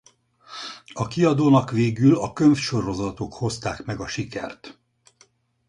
[0.93, 4.79] A kiadónak végül a könyvsorozatok hozták meg a sikert.